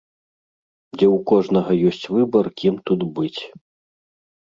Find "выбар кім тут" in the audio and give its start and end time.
2.17-3.01